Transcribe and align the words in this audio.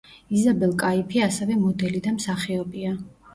იზაბელ 0.37 0.71
კაიფი 0.83 1.21
ასევე 1.25 1.59
მოდელი 1.67 2.03
და 2.09 2.15
მსახიობია. 2.17 2.97